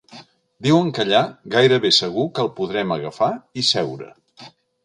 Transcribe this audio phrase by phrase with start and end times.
[0.67, 1.19] Diuen que allà
[1.57, 4.13] gairebé segur que el podrem agafar i seure.